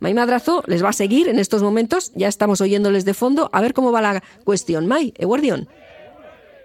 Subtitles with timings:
[0.00, 3.60] May Madrazo les va a seguir en estos momentos, ya estamos oyéndoles de fondo, a
[3.60, 4.86] ver cómo va la cuestión.
[4.86, 5.68] May, Eguardión.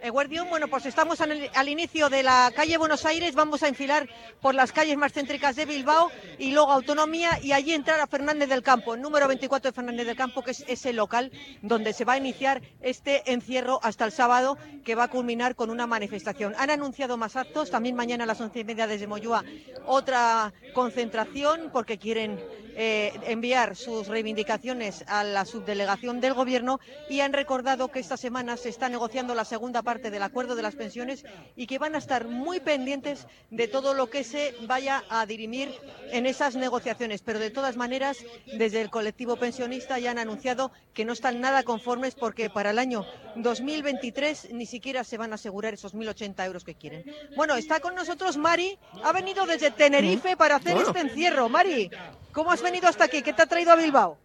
[0.10, 4.08] Guardión, bueno, pues estamos al, inicio de la calle Buenos Aires, vamos a enfilar
[4.42, 8.50] por las calles más céntricas de Bilbao y luego Autonomía y allí entrar a Fernández
[8.50, 11.32] del Campo, número 24 de Fernández del Campo, que es ese local
[11.62, 15.70] donde se va a iniciar este encierro hasta el sábado, que va a culminar con
[15.70, 16.54] una manifestación.
[16.58, 19.44] Han anunciado más actos, también mañana a las once y media desde Moyúa
[19.86, 22.40] otra concentración porque quieren
[22.78, 26.80] eh, enviar sus reivindicaciones a la subdelegación del Gobierno
[27.10, 30.62] y han recordado que esta semana se está negociando la segunda parte del acuerdo de
[30.62, 35.04] las pensiones y que van a estar muy pendientes de todo lo que se vaya
[35.10, 35.74] a dirimir
[36.12, 37.22] en esas negociaciones.
[37.22, 38.18] Pero de todas maneras,
[38.58, 42.80] desde el colectivo pensionista ya han anunciado que no están nada conformes porque para el
[42.80, 47.06] año 2023 ni siquiera se van a asegurar esos 1.080 euros que quieren.
[47.36, 51.50] Bueno, está con nosotros Mari, ha venido desde Tenerife para hacer este encierro.
[51.50, 51.90] Mari,
[52.32, 53.22] ¿cómo has venido hasta aquí?
[53.22, 54.25] ¿Qué te ha traído a Bilbao?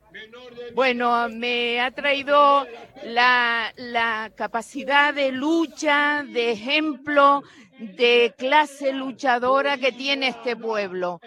[0.74, 2.66] Bueno, me ha traído
[3.04, 7.42] la, capacidad de lucha, de ejemplo,
[7.78, 11.20] de clase luchadora que tiene este pueblo.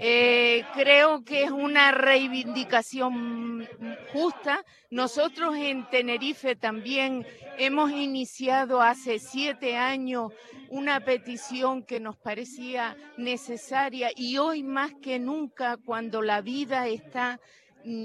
[0.00, 3.68] Eh, creo que es una reivindicación
[4.12, 4.64] justa.
[4.90, 7.26] Nosotros en Tenerife también
[7.58, 10.32] hemos iniciado hace siete años
[10.68, 17.40] una petición que nos parecía necesaria y hoy más que nunca cuando la vida está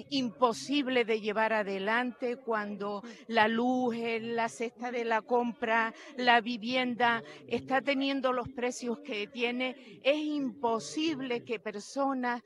[0.09, 7.81] imposible de llevar adelante cuando la luz, la cesta de la compra, la vivienda está
[7.81, 9.99] teniendo los precios que tiene.
[10.03, 12.41] Es imposible que personas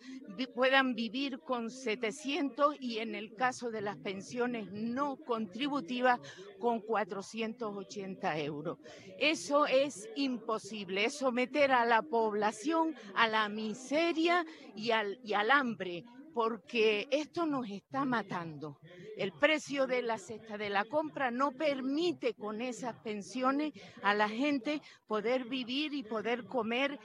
[0.54, 6.20] puedan vivir con 700 y en el caso de las pensiones no contributivas
[6.60, 8.78] con 480 euros.
[9.20, 15.52] Eso es imposible, es someter a la población a la miseria y al, y al
[15.52, 16.06] hambre
[16.38, 18.78] porque esto nos está matando.
[19.18, 24.30] El precio de la cesta de la compra no permite con esas pensiones a la
[24.30, 27.00] gente poder vivir y poder comer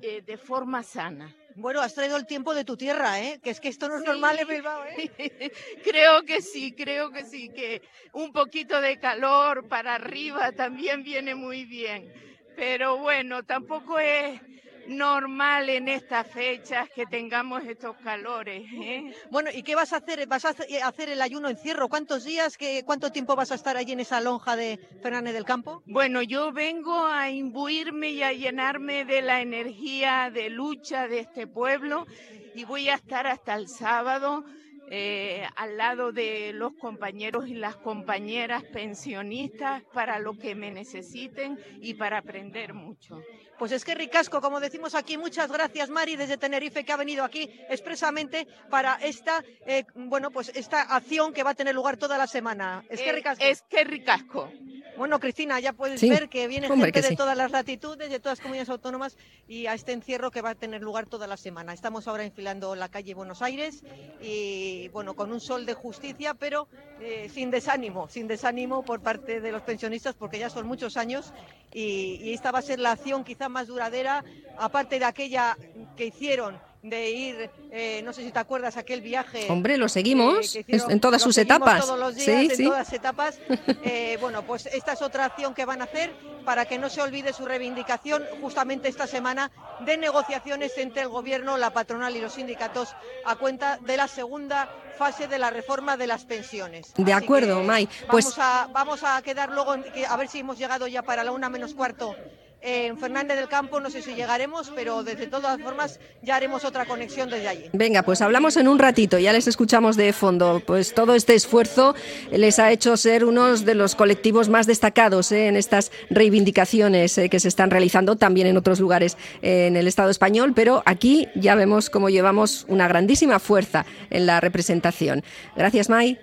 [0.00, 1.34] eh, de forma sana.
[1.56, 3.40] Bueno, has traído el tiempo de tu tierra, ¿eh?
[3.42, 5.50] Que es que esto no es normal en Bilbao, ¿eh?
[5.82, 11.34] creo que sí, creo que sí, que un poquito de calor para arriba también viene
[11.34, 12.12] muy bien.
[12.54, 14.40] Pero bueno, tampoco es
[14.88, 18.62] normal en estas fechas que tengamos estos calores.
[18.72, 19.12] ¿eh?
[19.30, 20.26] Bueno, ¿y qué vas a hacer?
[20.26, 20.54] ¿Vas a
[20.84, 21.88] hacer el ayuno encierro?
[21.88, 22.56] ¿Cuántos días?
[22.56, 25.82] Qué, ¿Cuánto tiempo vas a estar allí en esa lonja de Fernández del Campo?
[25.86, 31.46] Bueno, yo vengo a imbuirme y a llenarme de la energía de lucha de este
[31.46, 32.06] pueblo
[32.54, 34.44] y voy a estar hasta el sábado
[34.90, 41.58] eh, al lado de los compañeros y las compañeras pensionistas para lo que me necesiten
[41.80, 43.20] y para aprender mucho.
[43.58, 47.24] Pues es que ricasco, como decimos aquí, muchas gracias Mari desde Tenerife que ha venido
[47.24, 52.16] aquí expresamente para esta, eh, bueno, pues esta acción que va a tener lugar toda
[52.16, 52.84] la semana.
[52.88, 53.44] Es que ricasco.
[53.44, 54.50] Es que ricasco.
[54.98, 58.42] Bueno, Cristina, ya puedes ver que viene gente de todas las latitudes, de todas las
[58.42, 59.16] comunidades autónomas
[59.46, 61.72] y a este encierro que va a tener lugar toda la semana.
[61.72, 63.84] Estamos ahora enfilando la calle Buenos Aires
[64.20, 66.66] y, bueno, con un sol de justicia, pero
[67.00, 71.32] eh, sin desánimo, sin desánimo por parte de los pensionistas porque ya son muchos años
[71.72, 74.24] y, y esta va a ser la acción quizá más duradera,
[74.58, 75.56] aparte de aquella
[75.96, 79.46] que hicieron de ir, eh, no sé si te acuerdas, aquel viaje.
[79.50, 81.84] Hombre, lo seguimos en todas sus etapas.
[81.84, 83.38] Todos los días, en todas etapas.
[83.84, 86.10] Eh, bueno, pues esta es otra acción que van a hacer
[86.44, 89.50] para que no se olvide su reivindicación justamente esta semana
[89.80, 92.94] de negociaciones entre el Gobierno, la patronal y los sindicatos
[93.24, 94.68] a cuenta de la segunda
[94.98, 96.92] fase de la reforma de las pensiones.
[96.96, 97.88] De acuerdo, May.
[98.10, 101.32] Pues vamos, a, vamos a quedar luego, a ver si hemos llegado ya para la
[101.32, 102.14] una menos cuarto
[102.60, 106.86] en Fernández del Campo no sé si llegaremos, pero desde todas formas ya haremos otra
[106.86, 107.70] conexión desde allí.
[107.72, 110.60] Venga, pues hablamos en un ratito, ya les escuchamos de fondo.
[110.66, 111.94] Pues todo este esfuerzo
[112.30, 115.46] les ha hecho ser unos de los colectivos más destacados ¿eh?
[115.46, 117.28] en estas reivindicaciones ¿eh?
[117.28, 121.54] que se están realizando también en otros lugares en el Estado español, pero aquí ya
[121.54, 125.22] vemos cómo llevamos una grandísima fuerza en la representación.
[125.56, 126.18] Gracias, May.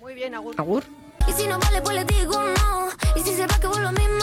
[0.00, 0.54] Muy bien, Agur.
[0.56, 0.84] Agur.
[1.28, 2.88] Y si no vale, pues le digo no.
[3.14, 4.17] Y si se va, que y voy.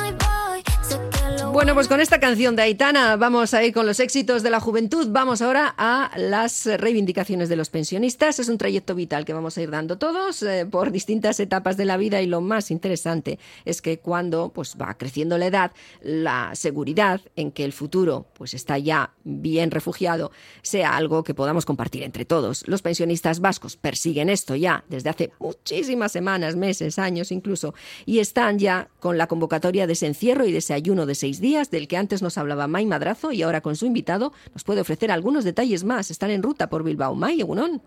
[1.56, 4.60] Bueno, pues con esta canción de Aitana vamos a ir con los éxitos de la
[4.60, 5.08] juventud.
[5.12, 8.40] Vamos ahora a las reivindicaciones de los pensionistas.
[8.40, 11.86] Es un trayecto vital que vamos a ir dando todos eh, por distintas etapas de
[11.86, 15.72] la vida y lo más interesante es que cuando pues va creciendo la edad,
[16.02, 21.66] la seguridad en que el futuro pues está ya bien refugiado sea algo que podamos
[21.66, 22.68] compartir entre todos.
[22.68, 27.74] Los pensionistas vascos persiguen esto ya desde hace muchísimas semanas, meses, años incluso
[28.06, 31.40] y están ya con la convocatoria de ese encierro y de ese ayuno de seis
[31.40, 34.64] días días, del que antes nos hablaba May Madrazo y ahora con su invitado nos
[34.64, 36.10] puede ofrecer algunos detalles más.
[36.10, 37.14] Están en ruta por Bilbao.
[37.14, 37.84] May, Egunon.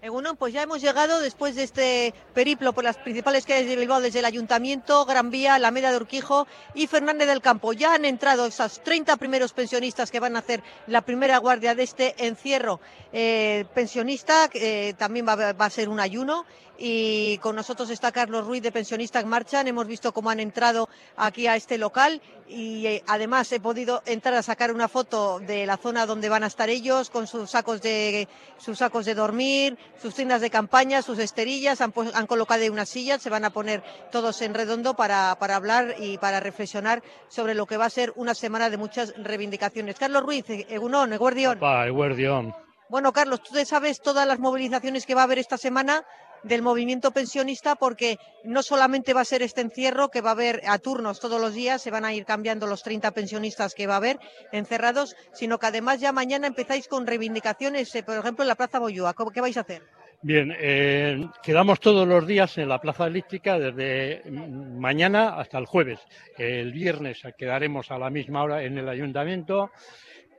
[0.00, 4.00] Egunon, pues ya hemos llegado después de este periplo por las principales calles de Bilbao,
[4.00, 7.74] desde el Ayuntamiento, Gran Vía, Alameda de Urquijo y Fernández del Campo.
[7.74, 11.82] Ya han entrado esos 30 primeros pensionistas que van a hacer la primera guardia de
[11.82, 12.80] este encierro
[13.12, 16.46] eh, pensionista, que eh, también va, va a ser un ayuno
[16.82, 19.68] y con nosotros está Carlos Ruiz de Pensionistas Marchan.
[19.68, 24.32] Hemos visto cómo han entrado aquí a este local y eh, además he podido entrar
[24.32, 27.82] a sacar una foto de la zona donde van a estar ellos con sus sacos
[27.82, 32.88] de sus sacos de dormir, sus tiendas de campaña, sus esterillas, han, han colocado unas
[32.88, 37.54] sillas, se van a poner todos en redondo para, para hablar y para reflexionar sobre
[37.54, 39.98] lo que va a ser una semana de muchas reivindicaciones.
[39.98, 41.60] Carlos Ruiz, Egunon, Eguardión.
[41.62, 42.54] Eguardión.
[42.88, 46.04] Bueno, Carlos, tú sabes todas las movilizaciones que va a haber esta semana
[46.42, 50.62] del movimiento pensionista porque no solamente va a ser este encierro que va a haber
[50.66, 53.94] a turnos todos los días, se van a ir cambiando los 30 pensionistas que va
[53.94, 54.18] a haber
[54.52, 58.78] encerrados, sino que además ya mañana empezáis con reivindicaciones, eh, por ejemplo, en la Plaza
[58.78, 59.14] Boyúa.
[59.32, 59.82] ¿Qué vais a hacer?
[60.22, 65.98] Bien, eh, quedamos todos los días en la Plaza Elíptica desde mañana hasta el jueves.
[66.36, 69.70] El viernes quedaremos a la misma hora en el ayuntamiento,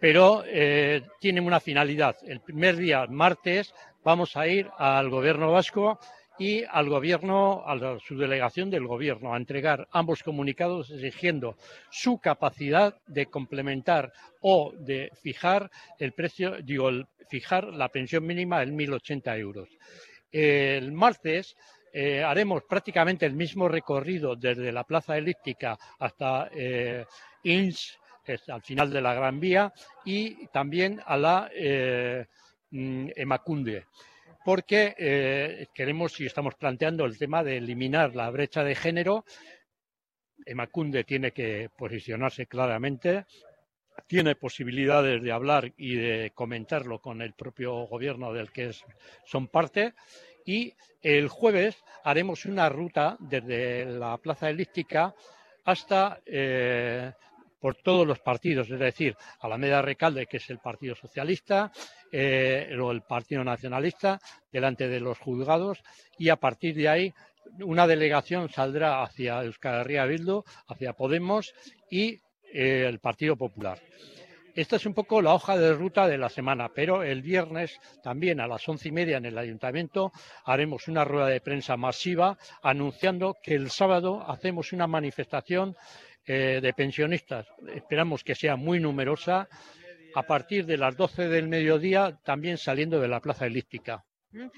[0.02, 2.18] pero eh, tiene una finalidad.
[2.24, 3.72] El primer día, martes,
[4.04, 6.00] vamos a ir al gobierno vasco
[6.40, 11.56] y al gobierno, a la subdelegación del gobierno, a entregar ambos comunicados exigiendo
[11.92, 14.12] su capacidad de complementar
[14.42, 15.70] o de fijar
[16.00, 16.90] el precio, digo,
[17.30, 19.70] fijar la pensión mínima en 1.080 euros.
[20.32, 21.56] El martes
[21.94, 27.06] eh, haremos prácticamente el mismo recorrido desde la Plaza Elíptica hasta eh,
[28.28, 29.74] Inns, al final de la Gran Vía,
[30.06, 32.26] y también a la eh,
[32.72, 33.86] Mm, Emacunde,
[34.46, 39.26] porque eh, queremos y estamos planteando el tema de eliminar la brecha de género.
[40.46, 43.26] Emacunde tiene que posicionarse claramente,
[44.08, 48.72] tiene posibilidades de hablar y de comentarlo con el propio gobierno del que
[49.26, 49.94] son parte.
[50.46, 55.14] Y el jueves haremos una ruta desde la Plaza Elíptica
[55.66, 57.12] hasta eh,
[57.62, 61.72] por todos los partidos, es decir, Alameda Recalde, que es el Partido Socialista,
[62.12, 64.20] eh, o el Partido Nacionalista,
[64.52, 65.82] delante de los juzgados,
[66.18, 67.14] y a partir de ahí
[67.60, 70.08] una delegación saldrá hacia Euskal Herria
[70.68, 71.54] hacia Podemos
[71.90, 72.20] y
[72.54, 73.80] eh, el Partido Popular.
[74.54, 78.42] Esta es un poco la hoja de ruta de la semana, pero el viernes también
[78.42, 80.12] a las once y media en el ayuntamiento
[80.44, 85.78] haremos una rueda de prensa masiva anunciando que el sábado hacemos una manifestación
[86.26, 87.48] eh, de pensionistas.
[87.74, 89.48] Esperamos que sea muy numerosa
[90.14, 94.04] a partir de las 12 del mediodía, también saliendo de la Plaza Elíptica.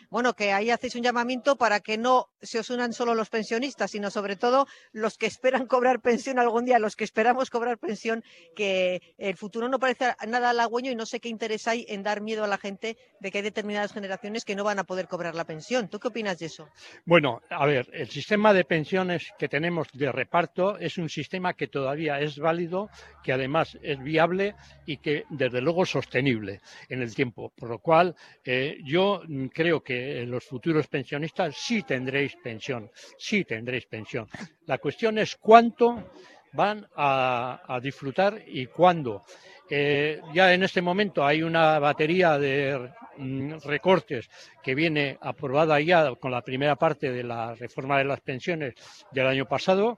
[0.10, 3.92] Bueno, que ahí hacéis un llamamiento para que no se os unan solo los pensionistas,
[3.92, 8.24] sino sobre todo los que esperan cobrar pensión algún día, los que esperamos cobrar pensión,
[8.56, 12.22] que el futuro no parece nada halagüeño y no sé qué interés hay en dar
[12.22, 15.36] miedo a la gente de que hay determinadas generaciones que no van a poder cobrar
[15.36, 15.90] la pensión.
[15.90, 16.69] ¿Tú qué opinas de eso?
[17.06, 21.68] Bueno, a ver, el sistema de pensiones que tenemos de reparto es un sistema que
[21.68, 22.90] todavía es válido,
[23.24, 24.56] que además es viable
[24.86, 27.52] y que desde luego sostenible en el tiempo.
[27.56, 29.22] Por lo cual, eh, yo
[29.54, 34.27] creo que los futuros pensionistas sí tendréis pensión, sí tendréis pensión.
[34.65, 36.12] La cuestión es cuánto
[36.54, 39.24] van a, disfrutar y cuándo.
[39.69, 44.30] Eh, ya en este momento hay una batería de mm, recortes
[44.62, 48.76] que viene aprobada ya con la primera parte de la reforma de las pensiones
[49.11, 49.97] del año pasado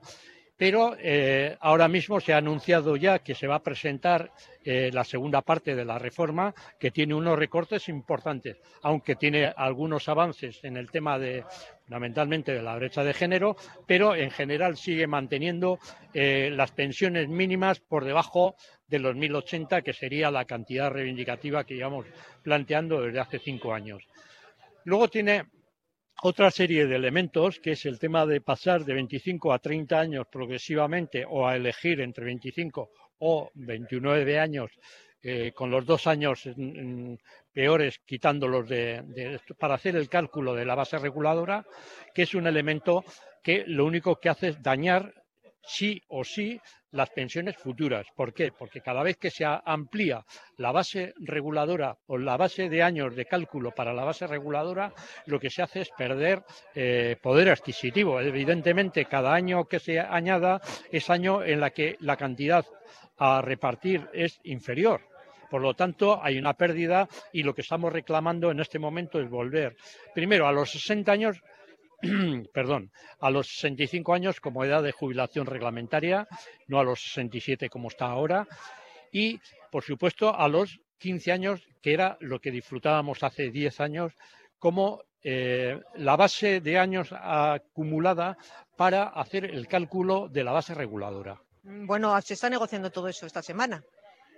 [0.56, 4.32] pero eh, ahora mismo se ha anunciado ya que se va a presentar
[4.64, 10.08] eh, la segunda parte de la reforma, que tiene unos recortes importantes, aunque tiene algunos
[10.08, 11.44] avances en el tema de
[11.84, 15.78] fundamentalmente de la brecha de género, pero en general sigue manteniendo
[16.14, 18.56] eh, las pensiones mínimas por debajo
[18.88, 22.06] de los 1.080, que sería la cantidad reivindicativa que llevamos
[22.42, 24.02] planteando desde hace cinco años.
[24.84, 25.44] Luego tiene
[26.22, 30.26] otra serie de elementos, que es el tema de pasar de 25 a 30 años
[30.30, 34.70] progresivamente o a elegir entre 25 o 29 años,
[35.22, 36.48] eh, con los dos años
[37.52, 41.66] peores quitándolos de, para hacer el cálculo de la base reguladora,
[42.14, 43.04] que es un elemento
[43.42, 45.12] que lo único que hace es dañar
[45.66, 46.60] sí o sí
[46.92, 48.06] las pensiones futuras.
[48.16, 48.52] ¿Por qué?
[48.56, 50.24] Porque cada vez que se amplía
[50.56, 54.92] la base reguladora o la base de años de cálculo para la base reguladora,
[55.26, 56.42] lo que se hace es perder
[56.74, 58.20] eh, poder adquisitivo.
[58.20, 62.64] Evidentemente, cada año que se añada es año en la que la cantidad
[63.18, 65.02] a repartir es inferior.
[65.50, 69.30] Por lo tanto, hay una pérdida y lo que estamos reclamando en este momento es
[69.30, 69.76] volver,
[70.14, 71.40] primero, a los 60 años
[72.52, 76.26] perdón, a los 65 años como edad de jubilación reglamentaria,
[76.66, 78.46] no a los 67 como está ahora,
[79.12, 84.12] y, por supuesto, a los 15 años, que era lo que disfrutábamos hace 10 años
[84.58, 88.36] como eh, la base de años acumulada
[88.76, 91.40] para hacer el cálculo de la base reguladora.
[91.62, 93.82] Bueno, se está negociando todo eso esta semana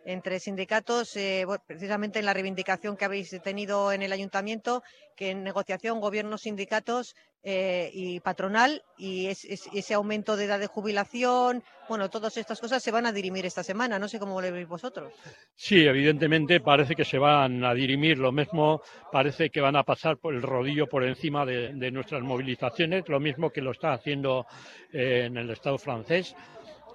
[0.09, 4.83] entre sindicatos, eh, precisamente en la reivindicación que habéis tenido en el ayuntamiento,
[5.15, 11.62] que en negociación gobierno, sindicatos eh, y patronal y ese aumento de edad de jubilación,
[11.91, 13.99] bueno, todas estas cosas se van a dirimir esta semana.
[13.99, 15.12] No sé cómo lo veis vosotros.
[15.55, 18.17] Sí, evidentemente parece que se van a dirimir.
[18.17, 18.81] Lo mismo
[19.12, 23.50] parece que van a pasar por el rodillo por encima de, nuestras movilizaciones, lo mismo
[23.50, 24.47] que lo está haciendo
[24.91, 26.35] eh, en el Estado francés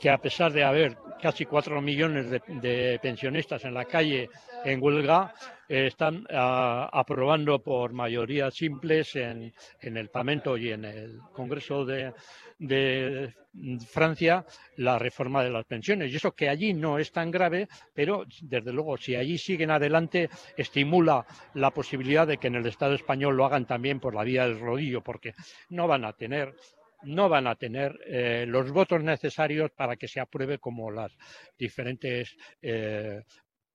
[0.04, 4.30] que a pesar de haber casi cuatro millones de, pensionistas en la calle
[4.66, 5.34] en huelga,
[5.70, 12.12] eh, están ah, aprobando por mayoría simples en, el Parlamento y en el Congreso de,
[13.88, 14.46] Francia
[14.76, 16.12] la reforma de las pensiones.
[16.12, 20.30] Y eso que allí no es tan grave, pero desde luego si allí siguen adelante
[20.58, 24.46] estimula la posibilidad de que en el Estado español lo hagan también por la vía
[24.46, 25.34] del rodillo, porque
[25.70, 26.54] no van a tener
[27.04, 31.12] no van a tener eh, los votos necesarios para que se apruebe como las
[31.58, 33.24] diferentes eh,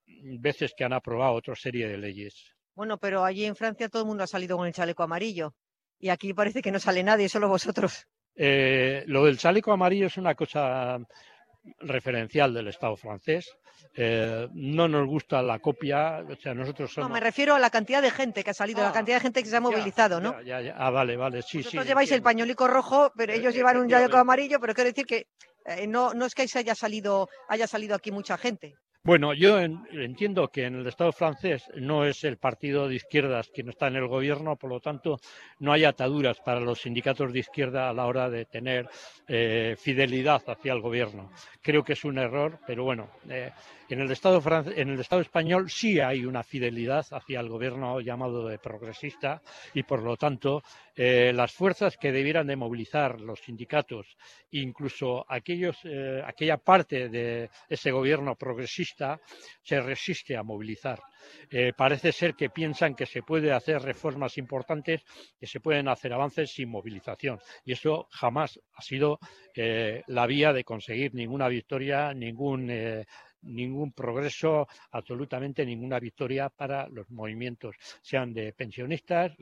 [0.06, 2.54] veces que han aprobado otra serie de leyes.
[2.74, 5.54] Bueno, pero allí en Francia todo el mundo ha salido con el chaleco amarillo
[5.98, 8.06] y aquí parece que no sale nadie, solo vosotros.
[8.36, 10.98] Eh, lo del chaleco amarillo es una cosa
[11.80, 13.56] referencial del Estado francés.
[13.94, 17.08] Eh, no nos gusta la copia, o sea, nosotros somos...
[17.08, 19.22] No, me refiero a la cantidad de gente que ha salido, la ah, cantidad de
[19.22, 20.40] gente que se ha movilizado, ¿no?
[20.42, 23.88] Ya, ya, ah, vale, vale, sí, Vosotros lleváis el pañuelico rojo, pero ellos llevan un
[23.88, 25.26] chaleco amarillo, pero quiero decir que
[25.64, 28.74] eh, no, no es que haya salido, haya salido aquí mucha gente.
[29.04, 33.70] Bueno, yo entiendo que en el Estado francés no es el partido de izquierdas quien
[33.70, 35.18] está en el gobierno, por lo tanto
[35.60, 38.88] no hay ataduras para los sindicatos de izquierda a la hora de tener
[39.26, 41.30] eh, fidelidad hacia el gobierno.
[41.62, 43.50] Creo que es un error, pero bueno, eh,
[43.88, 44.42] en el, Estado
[44.76, 49.40] en el Estado español sí hay una fidelidad hacia el gobierno llamado de progresista
[49.74, 50.62] y, por lo tanto,
[50.94, 54.16] eh, las fuerzas que debieran de movilizar los sindicatos,
[54.50, 59.20] incluso aquellos, eh, aquella parte de ese gobierno progresista,
[59.62, 61.00] se resiste a movilizar.
[61.50, 65.02] Eh, parece ser que piensan que se puede hacer reformas importantes,
[65.38, 67.38] que se pueden hacer avances sin movilización.
[67.64, 69.18] Y eso jamás ha sido
[70.06, 72.70] la vía de conseguir ninguna victoria, ningún
[73.42, 79.32] ningún progreso, absolutamente ninguna victoria para los movimientos, sean de pensionistas,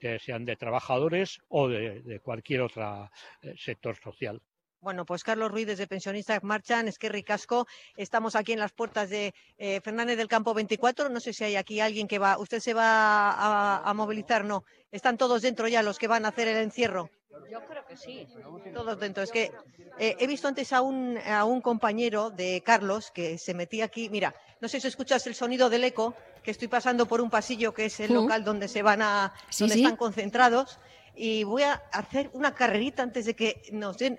[0.00, 3.10] eh, sean de trabajadores o de, cualquier otro
[3.42, 4.40] eh, sector social.
[4.80, 7.66] Bueno, pues Carlos Ruiz desde Pensionistas Marchan, es que ricasco.
[7.96, 11.08] Estamos aquí en las puertas de eh, Fernández del Campo 24.
[11.08, 12.36] No sé si hay aquí alguien que va.
[12.36, 14.44] ¿Usted se va a movilizar?
[14.44, 14.64] No.
[14.92, 17.08] Están todos dentro ya los que van a hacer el encierro.
[17.50, 18.26] Yo creo que sí.
[18.72, 19.22] Todos dentro.
[19.22, 19.52] Es que
[19.98, 24.08] eh, he visto antes a un, a un compañero de Carlos que se metía aquí.
[24.10, 27.72] Mira, no sé si escuchas el sonido del eco, que estoy pasando por un pasillo
[27.74, 30.78] que es el local donde se van a, donde están concentrados.
[31.14, 34.18] Y voy a hacer una carrerita antes de que nos den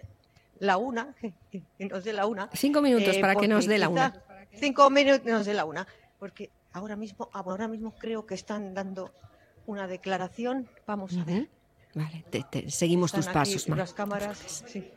[0.60, 1.34] la una, que,
[1.79, 2.50] nos dé la una.
[2.53, 4.24] Cinco minutos eh, para que nos dé la una.
[4.53, 5.88] Cinco minutos nos dé la una.
[6.19, 9.12] Porque ahora mismo, ahora mismo creo que están dando
[9.65, 10.69] una declaración.
[10.86, 11.50] Vamos a ver.
[11.96, 13.68] Vale, te, seguimos tus pasos.
[13.70, 14.38] Las cámaras,
[14.68, 14.92] sí.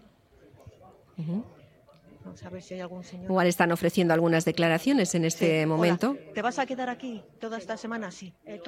[2.28, 3.24] Vamos a ver si hay algún señor.
[3.24, 6.14] Igual están ofreciendo algunas declaraciones en este momento.
[6.34, 8.10] ¿Te vas a quedar aquí toda esta semana?
[8.10, 8.34] Sí.
[8.44, 8.60] Eh,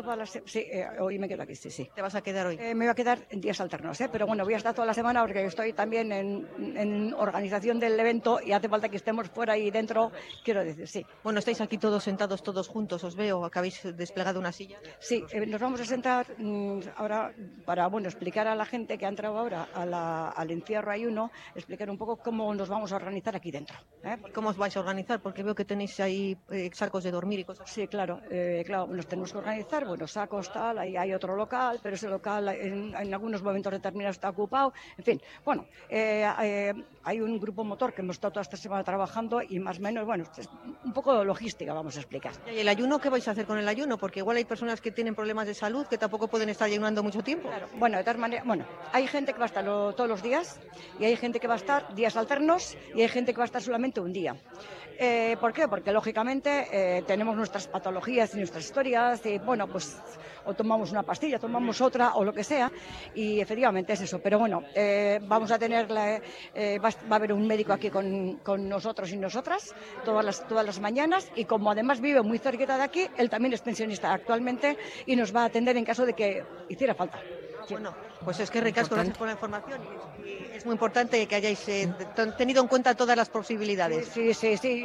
[0.46, 1.90] sí, eh, hoy me quedo aquí, sí, sí.
[1.94, 2.56] ¿Te vas a quedar hoy?
[2.58, 4.08] Eh, me voy a quedar en días alternos, ¿eh?
[4.10, 8.00] pero bueno, voy a estar toda la semana porque estoy también en, en, organización del
[8.00, 10.10] evento y hace falta que estemos fuera y dentro,
[10.42, 11.04] quiero decir, sí.
[11.22, 14.78] Bueno, estáis aquí todos sentados, todos juntos, os veo, que habéis desplegado una silla.
[15.00, 17.34] Sí, nos vamos a sentar mm, ahora
[17.66, 21.98] para, bueno, explicar a la gente que ha entrado ahora al encierro ayuno, explicar un
[21.98, 23.76] poco cómo nos vamos a organizar aquí dentro.
[24.04, 24.16] ¿eh?
[24.34, 25.20] ¿Cómo os vais a organizar?
[25.20, 27.70] Porque veo que tenéis ahí eh, sacos de dormir y cosas.
[27.70, 31.80] Sí, claro, eh, claro, nos tenemos que organizar, bueno, sacos, tal, ahí hay otro local,
[31.82, 35.66] pero ese local en, algunos momentos determinados está ocupado, en fin, bueno,
[37.04, 40.04] hay un grupo motor que hemos estado toda esta semana trabajando y más o menos,
[40.04, 40.48] bueno, es
[40.84, 42.32] un poco de logística vamos a explicar.
[42.46, 43.96] ¿Y el ayuno qué vais a hacer con el ayuno?
[43.98, 47.22] Porque igual hay personas que tienen problemas de salud que tampoco pueden estar ayunando mucho
[47.22, 47.48] tiempo.
[47.48, 50.60] Claro, bueno, de tal manera, bueno, hay gente que va a estar todos los días
[50.98, 53.46] y hay gente que va a estar días alternos y hay gente que va a
[53.46, 54.36] estar solamente un día.
[55.02, 55.66] Eh, ¿Por qué?
[55.66, 59.96] Porque lógicamente eh, tenemos nuestras patologías y nuestras historias y bueno, pues
[60.44, 62.70] o tomamos una pastilla, tomamos otra o lo que sea
[63.14, 64.18] y efectivamente es eso.
[64.18, 69.16] Pero bueno, eh, vamos a tener, va, a haber un médico aquí con, nosotros y
[69.16, 73.30] nosotras todas las, todas las mañanas y como además vive muy cerquita de aquí, él
[73.30, 77.20] también es pensionista actualmente y nos va a atender en caso de que hiciera falta.
[77.70, 79.80] Bueno, pues es que recasco, gracias por la información.
[80.24, 81.92] Y es muy importante que hayáis eh,
[82.36, 84.08] tenido en cuenta todas las posibilidades.
[84.08, 84.84] Sí, sí, sí.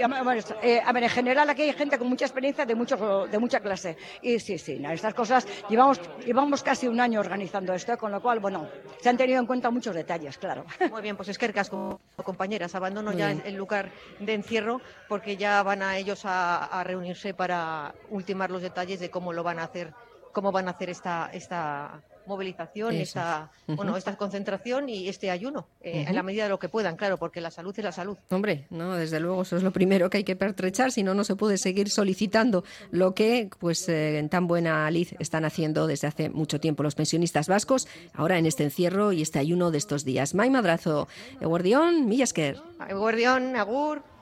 [0.62, 3.60] Eh, a ver, en general aquí hay gente con mucha experiencia de, mucho, de mucha
[3.60, 3.98] clase.
[4.22, 8.40] Y sí, sí, estas cosas llevamos, llevamos casi un año organizando esto, con lo cual,
[8.40, 8.68] bueno,
[9.02, 10.66] se han tenido en cuenta muchos detalles, claro.
[10.92, 15.64] Muy bien, pues es que recasco, compañeras, abandono ya el, lugar de encierro porque ya
[15.64, 19.94] van a ellos a, reunirse para ultimar los detalles de cómo lo van a hacer,
[20.32, 26.06] cómo van a hacer esta, esta movilización, esta, bueno, esta concentración y este ayuno, eh,
[26.08, 28.18] en la medida de lo que puedan, claro, porque la salud es la salud.
[28.30, 31.24] Hombre, no, desde luego eso es lo primero que hay que pertrechar, si no, no
[31.24, 36.08] se puede seguir solicitando lo que, pues, eh, en tan buena lid están haciendo desde
[36.08, 40.06] hace mucho tiempo los pensionistas vascos, ahora en este encierro y este ayuno de estos
[40.06, 40.34] días.
[40.34, 41.08] May Madrazo,
[41.42, 42.58] Eguardión, Millasker.
[42.90, 44.15] Eguardión, Agur.